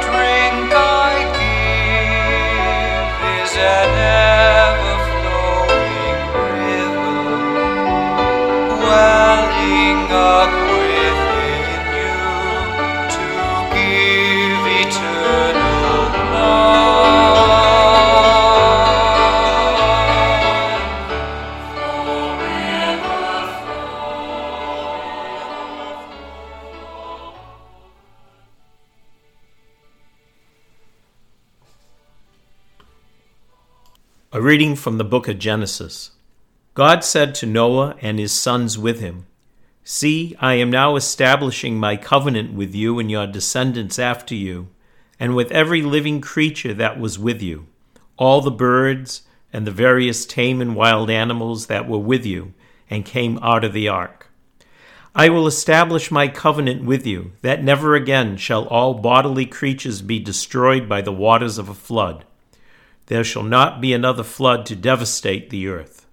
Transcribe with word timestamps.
dream. 0.00 0.29
A 34.32 34.40
reading 34.40 34.76
from 34.76 34.96
the 34.96 35.02
book 35.02 35.26
of 35.26 35.40
Genesis. 35.40 36.12
God 36.74 37.02
said 37.02 37.34
to 37.34 37.46
Noah 37.46 37.96
and 38.00 38.16
his 38.16 38.32
sons 38.32 38.78
with 38.78 39.00
him, 39.00 39.26
See, 39.82 40.36
I 40.38 40.54
am 40.54 40.70
now 40.70 40.94
establishing 40.94 41.80
my 41.80 41.96
covenant 41.96 42.52
with 42.52 42.72
you 42.72 43.00
and 43.00 43.10
your 43.10 43.26
descendants 43.26 43.98
after 43.98 44.36
you, 44.36 44.68
and 45.18 45.34
with 45.34 45.50
every 45.50 45.82
living 45.82 46.20
creature 46.20 46.72
that 46.74 47.00
was 47.00 47.18
with 47.18 47.42
you, 47.42 47.66
all 48.16 48.40
the 48.40 48.52
birds 48.52 49.22
and 49.52 49.66
the 49.66 49.72
various 49.72 50.24
tame 50.24 50.60
and 50.60 50.76
wild 50.76 51.10
animals 51.10 51.66
that 51.66 51.88
were 51.88 51.98
with 51.98 52.24
you 52.24 52.54
and 52.88 53.04
came 53.04 53.36
out 53.42 53.64
of 53.64 53.72
the 53.72 53.88
ark. 53.88 54.28
I 55.12 55.28
will 55.28 55.48
establish 55.48 56.12
my 56.12 56.28
covenant 56.28 56.84
with 56.84 57.04
you, 57.04 57.32
that 57.42 57.64
never 57.64 57.96
again 57.96 58.36
shall 58.36 58.68
all 58.68 58.94
bodily 58.94 59.46
creatures 59.46 60.02
be 60.02 60.20
destroyed 60.20 60.88
by 60.88 61.00
the 61.00 61.10
waters 61.10 61.58
of 61.58 61.68
a 61.68 61.74
flood 61.74 62.24
there 63.10 63.24
shall 63.24 63.42
not 63.42 63.80
be 63.80 63.92
another 63.92 64.22
flood 64.22 64.64
to 64.64 64.76
devastate 64.76 65.50
the 65.50 65.66
earth. 65.66 66.06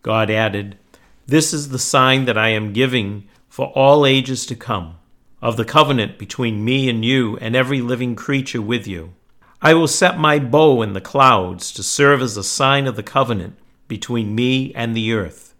God 0.00 0.30
added, 0.30 0.78
This 1.26 1.52
is 1.52 1.68
the 1.68 1.78
sign 1.78 2.24
that 2.24 2.38
I 2.38 2.48
am 2.48 2.72
giving 2.72 3.28
for 3.50 3.66
all 3.74 4.06
ages 4.06 4.46
to 4.46 4.56
come, 4.56 4.96
of 5.42 5.58
the 5.58 5.64
covenant 5.66 6.18
between 6.18 6.64
me 6.64 6.88
and 6.88 7.04
you 7.04 7.36
and 7.36 7.54
every 7.54 7.82
living 7.82 8.16
creature 8.16 8.62
with 8.62 8.86
you. 8.86 9.12
I 9.60 9.74
will 9.74 9.86
set 9.86 10.18
my 10.18 10.38
bow 10.38 10.80
in 10.80 10.94
the 10.94 11.02
clouds 11.02 11.70
to 11.72 11.82
serve 11.82 12.22
as 12.22 12.38
a 12.38 12.42
sign 12.42 12.86
of 12.86 12.96
the 12.96 13.02
covenant 13.02 13.58
between 13.86 14.34
me 14.34 14.72
and 14.74 14.96
the 14.96 15.12
earth. 15.12 15.54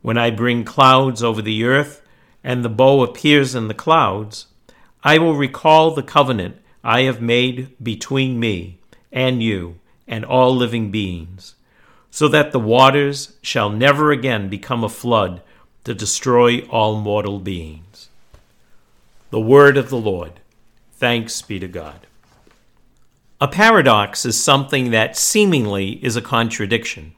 When 0.00 0.16
I 0.16 0.30
bring 0.30 0.62
clouds 0.62 1.24
over 1.24 1.42
the 1.42 1.64
earth, 1.64 2.02
and 2.44 2.64
the 2.64 2.68
bow 2.68 3.02
appears 3.02 3.56
in 3.56 3.66
the 3.66 3.74
clouds, 3.74 4.46
I 5.02 5.18
will 5.18 5.34
recall 5.34 5.90
the 5.90 6.04
covenant 6.04 6.58
I 6.84 7.00
have 7.00 7.20
made 7.20 7.74
between 7.82 8.38
me 8.38 8.78
and 9.12 9.42
you 9.42 9.78
and 10.08 10.24
all 10.24 10.54
living 10.54 10.90
beings, 10.90 11.54
so 12.10 12.28
that 12.28 12.52
the 12.52 12.60
waters 12.60 13.36
shall 13.42 13.70
never 13.70 14.10
again 14.10 14.48
become 14.48 14.82
a 14.82 14.88
flood 14.88 15.40
to 15.84 15.94
destroy 15.94 16.60
all 16.66 17.00
mortal 17.00 17.38
beings. 17.38 18.08
The 19.30 19.40
word 19.40 19.76
of 19.76 19.88
the 19.88 19.98
Lord. 19.98 20.40
Thanks 20.92 21.42
be 21.42 21.58
to 21.58 21.68
God. 21.68 22.06
A 23.40 23.48
paradox 23.48 24.24
is 24.24 24.40
something 24.40 24.90
that 24.90 25.16
seemingly 25.16 25.92
is 26.04 26.16
a 26.16 26.22
contradiction. 26.22 27.14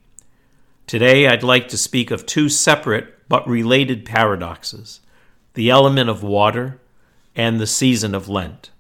Today 0.87 1.27
I'd 1.27 1.43
like 1.43 1.69
to 1.69 1.77
speak 1.77 2.11
of 2.11 2.25
two 2.25 2.49
separate 2.49 3.29
but 3.29 3.47
related 3.49 4.05
paradoxes 4.05 5.01
the 5.55 5.71
element 5.71 6.11
of 6.11 6.23
water 6.23 6.81
and 7.37 7.61
the 7.61 7.67
season 7.67 8.15
of 8.15 8.29
Lent. 8.29 8.71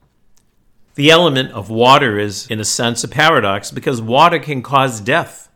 The 0.94 1.10
element 1.10 1.50
of 1.52 1.70
water 1.70 2.18
is, 2.18 2.46
in 2.48 2.60
a 2.60 2.64
sense, 2.64 3.02
a 3.02 3.08
paradox 3.08 3.72
because 3.72 4.00
water 4.00 4.38
can 4.38 4.62
cause 4.62 5.00
death, 5.00 5.50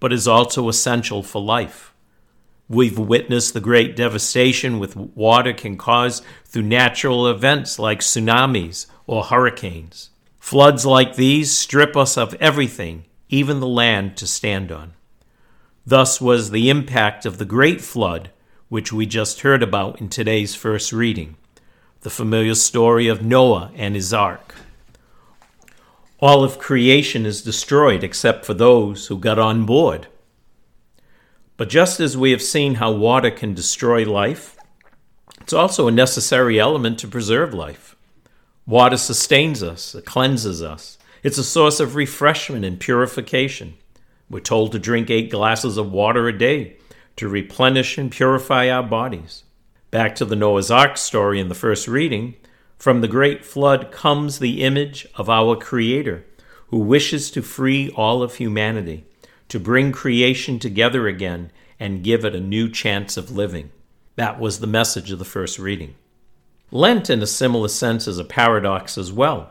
but 0.00 0.12
is 0.12 0.26
also 0.26 0.68
essential 0.68 1.22
for 1.22 1.40
life. 1.40 1.94
We've 2.68 2.98
witnessed 2.98 3.54
the 3.54 3.60
great 3.60 3.94
devastation 3.94 4.78
with 4.78 4.96
water 4.96 5.52
can 5.52 5.76
cause 5.76 6.22
through 6.44 6.62
natural 6.62 7.28
events 7.28 7.78
like 7.78 8.00
tsunamis 8.00 8.86
or 9.06 9.24
hurricanes. 9.24 10.10
Floods 10.38 10.86
like 10.86 11.14
these 11.14 11.56
strip 11.56 11.96
us 11.96 12.16
of 12.16 12.34
everything, 12.34 13.04
even 13.28 13.60
the 13.60 13.68
land 13.68 14.16
to 14.16 14.26
stand 14.26 14.72
on. 14.72 14.94
Thus 15.86 16.20
was 16.20 16.50
the 16.50 16.70
impact 16.70 17.26
of 17.26 17.38
the 17.38 17.44
great 17.44 17.80
flood, 17.80 18.30
which 18.68 18.92
we 18.92 19.06
just 19.06 19.40
heard 19.40 19.62
about 19.62 20.00
in 20.00 20.08
today's 20.08 20.54
first 20.54 20.92
reading, 20.92 21.36
the 22.00 22.10
familiar 22.10 22.54
story 22.54 23.08
of 23.08 23.24
Noah 23.24 23.70
and 23.74 23.94
his 23.94 24.12
ark. 24.14 24.54
All 26.20 26.44
of 26.44 26.58
creation 26.58 27.24
is 27.24 27.42
destroyed 27.42 28.04
except 28.04 28.44
for 28.44 28.52
those 28.52 29.06
who 29.06 29.18
got 29.18 29.38
on 29.38 29.64
board. 29.64 30.06
But 31.56 31.70
just 31.70 31.98
as 31.98 32.16
we 32.16 32.30
have 32.32 32.42
seen 32.42 32.74
how 32.74 32.92
water 32.92 33.30
can 33.30 33.54
destroy 33.54 34.04
life, 34.04 34.56
it's 35.40 35.54
also 35.54 35.88
a 35.88 35.92
necessary 35.92 36.60
element 36.60 36.98
to 36.98 37.08
preserve 37.08 37.54
life. 37.54 37.96
Water 38.66 38.98
sustains 38.98 39.62
us, 39.62 39.94
it 39.94 40.04
cleanses 40.04 40.62
us. 40.62 40.98
It's 41.22 41.38
a 41.38 41.44
source 41.44 41.80
of 41.80 41.96
refreshment 41.96 42.66
and 42.66 42.78
purification. 42.78 43.74
We're 44.28 44.40
told 44.40 44.72
to 44.72 44.78
drink 44.78 45.10
eight 45.10 45.30
glasses 45.30 45.78
of 45.78 45.90
water 45.90 46.28
a 46.28 46.36
day 46.36 46.76
to 47.16 47.28
replenish 47.28 47.96
and 47.96 48.10
purify 48.10 48.70
our 48.70 48.82
bodies. 48.82 49.44
Back 49.90 50.14
to 50.16 50.24
the 50.24 50.36
Noah's 50.36 50.70
Ark 50.70 50.96
story 50.98 51.40
in 51.40 51.48
the 51.48 51.54
first 51.54 51.88
reading, 51.88 52.36
from 52.80 53.02
the 53.02 53.08
great 53.08 53.44
flood 53.44 53.92
comes 53.92 54.38
the 54.38 54.62
image 54.62 55.06
of 55.14 55.28
our 55.28 55.54
Creator, 55.54 56.24
who 56.68 56.78
wishes 56.78 57.30
to 57.30 57.42
free 57.42 57.90
all 57.90 58.22
of 58.22 58.36
humanity, 58.36 59.04
to 59.50 59.60
bring 59.60 59.92
creation 59.92 60.58
together 60.58 61.06
again 61.06 61.52
and 61.78 62.02
give 62.02 62.24
it 62.24 62.34
a 62.34 62.40
new 62.40 62.70
chance 62.70 63.18
of 63.18 63.30
living. 63.30 63.70
That 64.16 64.40
was 64.40 64.60
the 64.60 64.66
message 64.66 65.10
of 65.10 65.18
the 65.18 65.26
first 65.26 65.58
reading. 65.58 65.94
Lent, 66.70 67.10
in 67.10 67.20
a 67.20 67.26
similar 67.26 67.68
sense, 67.68 68.08
is 68.08 68.18
a 68.18 68.24
paradox 68.24 68.96
as 68.96 69.12
well. 69.12 69.50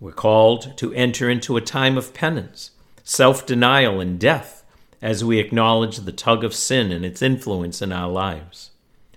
We're 0.00 0.10
called 0.10 0.76
to 0.78 0.92
enter 0.94 1.30
into 1.30 1.56
a 1.56 1.60
time 1.60 1.96
of 1.96 2.12
penance, 2.12 2.72
self 3.04 3.46
denial, 3.46 4.00
and 4.00 4.18
death 4.18 4.64
as 5.00 5.24
we 5.24 5.38
acknowledge 5.38 5.98
the 5.98 6.10
tug 6.10 6.42
of 6.42 6.54
sin 6.54 6.90
and 6.90 7.04
its 7.04 7.22
influence 7.22 7.80
in 7.80 7.92
our 7.92 8.10
lives. 8.10 8.71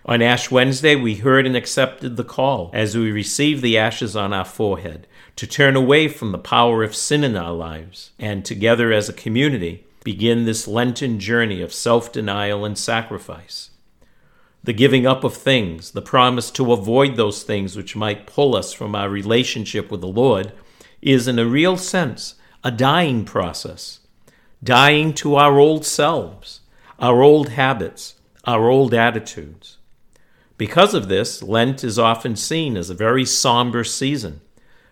On 0.08 0.22
Ash 0.22 0.52
Wednesday, 0.52 0.96
we 0.96 1.16
heard 1.16 1.48
and 1.48 1.56
accepted 1.58 2.16
the 2.16 2.24
call 2.24 2.70
as 2.74 2.96
we 2.96 3.12
received 3.12 3.64
the 3.64 3.76
ashes 3.76 4.16
on 4.16 4.34
our 4.34 4.46
forehead 4.46 5.08
to 5.36 5.48
turn 5.48 5.76
away 5.76 6.08
from 6.08 6.32
the 6.32 6.38
power 6.38 6.84
of 6.84 6.96
sin 6.96 7.24
in 7.24 7.36
our 7.36 7.54
lives 7.54 8.12
and 8.20 8.46
together 8.46 8.94
as 8.94 9.10
a 9.10 9.14
community 9.14 9.84
begin 10.04 10.46
this 10.46 10.68
Lenten 10.68 11.20
journey 11.20 11.60
of 11.60 11.74
self 11.74 12.12
denial 12.12 12.64
and 12.64 12.78
sacrifice. 12.78 13.72
The 14.64 14.74
giving 14.74 15.08
up 15.08 15.24
of 15.24 15.34
things, 15.34 15.90
the 15.90 16.04
promise 16.04 16.52
to 16.52 16.72
avoid 16.72 17.16
those 17.16 17.42
things 17.42 17.76
which 17.76 17.96
might 17.96 18.28
pull 18.28 18.56
us 18.56 18.74
from 18.74 18.94
our 18.94 19.10
relationship 19.10 19.90
with 19.90 20.02
the 20.02 20.08
Lord, 20.08 20.52
is 21.02 21.28
in 21.28 21.40
a 21.40 21.48
real 21.48 21.78
sense 21.78 22.36
a 22.64 22.70
dying 22.70 23.26
process. 23.26 24.02
Dying 24.64 25.14
to 25.16 25.36
our 25.36 25.58
old 25.58 25.84
selves, 25.84 26.62
our 27.00 27.24
old 27.24 27.50
habits, 27.50 28.16
our 28.46 28.70
old 28.70 28.94
attitudes. 28.94 29.75
Because 30.58 30.94
of 30.94 31.10
this, 31.10 31.44
Lent 31.44 31.84
is 31.84 32.00
often 32.00 32.38
seen 32.38 32.78
as 32.78 32.90
a 32.90 32.96
very 32.96 33.26
somber 33.26 33.84
season, 33.84 34.40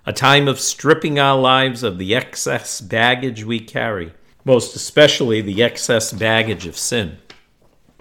a 0.06 0.12
time 0.12 0.50
of 0.50 0.60
stripping 0.60 1.18
our 1.18 1.39
lives 1.39 1.83
of 1.83 1.98
the 1.98 2.13
excess 2.13 2.81
baggage 2.81 3.45
we 3.45 3.62
carry, 3.62 4.12
most 4.44 4.75
especially 4.75 5.39
the 5.39 5.63
excess 5.63 6.12
baggage 6.12 6.68
of 6.68 6.77
sin. 6.77 7.18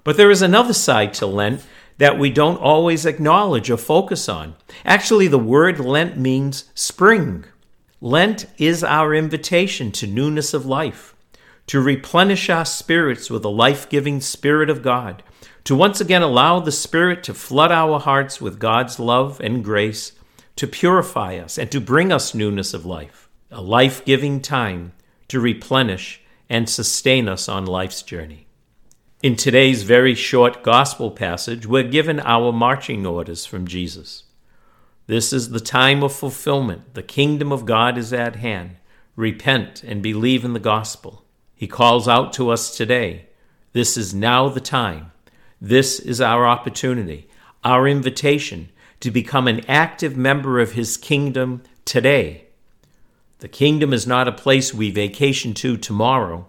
But 0.03 0.17
there 0.17 0.33
is 0.33 0.43
another 0.43 0.73
side 0.73 1.15
to 1.15 1.27
Lent 1.27 1.65
that 1.99 2.19
we 2.19 2.31
don't 2.31 2.61
always 2.61 3.07
acknowledge 3.07 3.71
or 3.71 3.77
focus 3.77 4.29
on. 4.29 4.57
Actually, 4.85 5.29
the 5.29 5.39
word 5.39 5.79
Lent 5.79 6.17
means 6.17 6.65
spring. 6.75 7.45
Lent 8.01 8.47
is 8.59 8.83
our 8.83 9.15
invitation 9.15 9.93
to 9.93 10.09
newness 10.09 10.53
of 10.53 10.67
life, 10.67 11.15
to 11.67 11.81
replenish 11.81 12.51
our 12.51 12.65
spirits 12.65 13.31
with 13.31 13.43
the 13.43 13.51
life 13.51 13.89
giving 13.89 14.21
Spirit 14.21 14.69
of 14.69 14.83
God 14.83 15.23
to 15.65 15.77
once 15.77 16.01
again 16.01 16.23
allow 16.23 16.59
the 16.59 16.73
Spirit 16.73 17.23
to 17.25 17.35
flood 17.35 17.71
our 17.71 18.01
hearts 18.01 18.41
with 18.41 18.59
God's 18.59 18.99
love 18.99 19.41
and 19.41 19.63
grace, 19.65 20.13
to 20.57 20.67
purify 20.67 21.37
us 21.37 21.57
and 21.57 21.71
to 21.71 21.81
bring 21.81 22.13
us 22.13 22.35
newness 22.35 22.75
of 22.75 22.85
life, 22.85 23.29
a 23.51 23.63
life 23.63 24.05
giving 24.05 24.41
time 24.41 24.93
to 25.29 25.41
replenish 25.41 26.21
and 26.51 26.69
sustain 26.69 27.29
us 27.29 27.49
on 27.49 27.65
life's 27.65 28.03
journey. 28.03 28.47
In 29.23 29.37
today's 29.37 29.85
very 29.85 30.17
short 30.17 30.65
gospel 30.65 31.13
passage, 31.13 31.65
we're 31.65 31.85
given 31.85 32.19
our 32.21 32.53
marching 32.53 33.07
orders 33.07 33.47
from 33.47 33.69
Jesus. 33.69 34.25
This 35.07 35.33
is 35.33 35.51
the 35.51 35.61
time 35.61 36.03
of 36.03 36.13
fulfillment. 36.13 36.95
The 36.95 37.05
kingdom 37.05 37.53
of 37.53 37.67
God 37.67 37.97
is 37.97 38.13
at 38.13 38.37
hand. 38.37 38.77
Repent 39.15 39.85
and 39.85 40.03
believe 40.03 40.45
in 40.45 40.55
the 40.55 40.61
gospel. 40.61 41.22
He 41.63 41.69
calls 41.69 42.09
out 42.09 42.33
to 42.33 42.51
us 42.51 42.77
today. 42.77 43.27
This 43.73 43.97
is 43.97 44.13
now 44.13 44.49
the 44.49 44.59
time. 44.61 45.13
This 45.61 46.01
is 46.01 46.21
our 46.21 46.45
opportunity, 46.45 47.29
our 47.63 47.87
invitation 47.87 48.71
to 48.99 49.13
become 49.13 49.47
an 49.47 49.65
active 49.69 50.17
member 50.17 50.59
of 50.59 50.73
His 50.73 50.97
kingdom 50.97 51.63
today. 51.85 52.47
The 53.39 53.47
kingdom 53.47 53.93
is 53.93 54.09
not 54.09 54.27
a 54.27 54.33
place 54.33 54.75
we 54.75 54.91
vacation 54.91 55.55
to 55.55 55.77
tomorrow, 55.77 56.49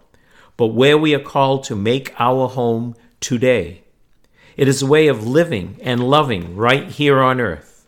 but 0.58 0.74
where 0.74 0.98
we 0.98 1.14
are 1.14 1.20
called 1.20 1.64
to 1.66 1.76
make 1.76 2.20
our 2.20 2.48
home 2.48 2.96
today. 3.20 3.84
It 4.58 4.68
is 4.68 4.82
a 4.82 4.88
way 4.88 5.06
of 5.06 5.28
living 5.28 5.78
and 5.84 6.10
loving 6.10 6.56
right 6.56 6.90
here 6.90 7.22
on 7.22 7.40
earth. 7.40 7.86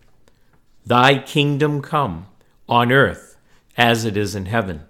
Thy 0.86 1.18
kingdom 1.18 1.82
come 1.82 2.28
on 2.70 2.92
earth 2.92 3.36
as 3.76 4.06
it 4.06 4.16
is 4.16 4.36
in 4.36 4.46
heaven. 4.46 4.84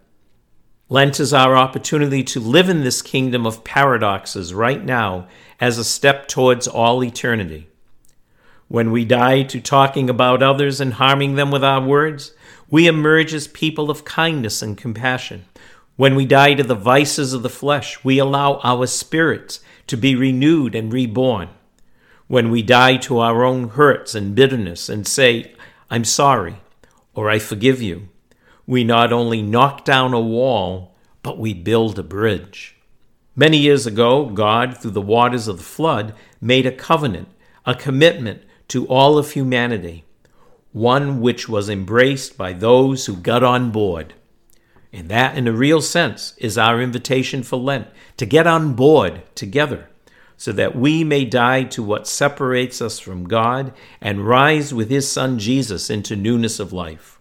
Lent 0.87 1.19
is 1.19 1.33
our 1.33 1.57
opportunity 1.57 2.23
to 2.25 2.39
live 2.39 2.69
in 2.69 2.83
this 2.83 3.01
kingdom 3.01 3.47
of 3.47 3.63
paradoxes 3.63 4.53
right 4.53 4.85
now 4.85 5.27
as 5.59 5.79
a 5.79 5.83
step 5.83 6.27
towards 6.27 6.67
all 6.67 7.03
eternity. 7.03 7.67
When 8.67 8.91
we 8.91 9.03
die 9.03 9.41
to 9.43 9.59
talking 9.59 10.11
about 10.11 10.43
others 10.43 10.79
and 10.79 10.93
harming 10.93 11.35
them 11.35 11.49
with 11.49 11.63
our 11.63 11.83
words, 11.83 12.33
we 12.69 12.85
emerge 12.85 13.33
as 13.33 13.47
people 13.47 13.89
of 13.89 14.05
kindness 14.05 14.61
and 14.61 14.77
compassion. 14.77 15.45
When 15.95 16.13
we 16.13 16.27
die 16.27 16.53
to 16.53 16.63
the 16.63 16.75
vices 16.75 17.33
of 17.33 17.41
the 17.41 17.49
flesh, 17.49 18.03
we 18.03 18.19
allow 18.19 18.59
our 18.63 18.85
spirits 18.85 19.61
to 19.88 19.97
be 19.97 20.13
renewed 20.13 20.75
and 20.75 20.93
reborn. 20.93 21.49
When 22.27 22.51
we 22.51 22.61
die 22.61 22.97
to 22.97 23.17
our 23.19 23.43
own 23.43 23.69
hurts 23.69 24.13
and 24.13 24.35
bitterness 24.35 24.88
and 24.88 25.07
say, 25.07 25.55
I'm 25.89 26.03
sorry, 26.03 26.57
or 27.15 27.27
I 27.27 27.39
forgive 27.39 27.81
you, 27.81 28.09
we 28.67 28.83
not 28.83 29.13
only 29.13 29.41
knock 29.41 29.85
down 29.85 30.13
a 30.13 30.19
wall, 30.19 30.95
but 31.21 31.38
we 31.38 31.53
build 31.53 31.97
a 32.00 32.03
bridge. 32.03 32.75
Many 33.35 33.57
years 33.57 33.85
ago, 33.85 34.25
God, 34.27 34.77
through 34.77 34.91
the 34.91 35.01
waters 35.01 35.47
of 35.47 35.57
the 35.57 35.63
flood, 35.63 36.13
made 36.39 36.65
a 36.65 36.71
covenant, 36.71 37.27
a 37.65 37.75
commitment 37.75 38.44
to 38.69 38.88
all 38.88 39.17
of 39.17 39.31
humanity, 39.31 40.06
one 40.71 41.21
which 41.21 41.50
was 41.50 41.69
embraced 41.69 42.38
by 42.38 42.53
those 42.53 43.06
who 43.06 43.15
got 43.15 43.44
on 43.44 43.71
board. 43.71 44.13
And 44.94 45.09
that, 45.09 45.38
in 45.38 45.47
a 45.47 45.51
real 45.51 45.81
sense, 45.81 46.33
is 46.38 46.57
our 46.57 46.81
invitation 46.81 47.44
for 47.44 47.57
Lent 47.57 47.88
to 48.17 48.25
get 48.25 48.47
on 48.47 48.73
board 48.73 49.23
together 49.35 49.89
so 50.38 50.51
that 50.53 50.75
we 50.75 51.03
may 51.03 51.25
die 51.25 51.63
to 51.63 51.83
what 51.83 52.07
separates 52.07 52.81
us 52.81 53.00
from 53.00 53.27
God 53.27 53.73
and 54.00 54.27
rise 54.27 54.73
with 54.73 54.89
His 54.89 55.09
Son 55.12 55.39
Jesus 55.39 55.89
into 55.89 56.15
newness 56.15 56.59
of 56.59 56.73
life. 56.73 57.14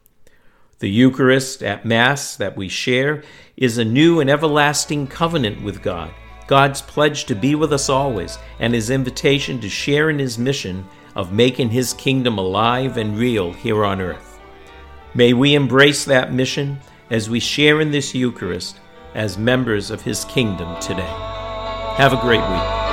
The 0.85 0.91
Eucharist 0.91 1.63
at 1.63 1.87
Mass 1.87 2.37
that 2.37 2.59
we 2.59 2.69
share 2.69 3.23
is 3.57 3.79
a 3.79 3.87
new 3.87 4.21
and 4.21 4.29
everlasting 4.29 5.07
covenant 5.07 5.63
with 5.63 5.83
God, 5.83 6.11
God's 6.47 6.83
pledge 6.83 7.25
to 7.25 7.35
be 7.35 7.55
with 7.55 7.73
us 7.73 7.89
always, 7.89 8.37
and 8.59 8.75
His 8.75 8.91
invitation 8.91 9.63
to 9.63 9.69
share 9.71 10.11
in 10.11 10.19
His 10.19 10.39
mission 10.39 10.87
of 11.15 11.33
making 11.33 11.71
His 11.71 11.95
kingdom 11.95 12.37
alive 12.37 12.99
and 12.99 13.17
real 13.17 13.51
here 13.51 13.83
on 13.83 14.03
earth. 14.03 14.39
May 15.15 15.33
we 15.33 15.55
embrace 15.55 16.05
that 16.05 16.35
mission 16.35 16.79
as 17.09 17.31
we 17.31 17.41
share 17.41 17.81
in 17.81 17.91
this 17.91 18.15
Eucharist 18.15 18.79
as 19.15 19.39
members 19.39 19.91
of 19.91 20.03
His 20.03 20.27
kingdom 20.27 20.79
today. 20.83 21.01
Have 21.97 22.13
a 22.13 22.21
great 22.21 22.47
week. 22.47 22.84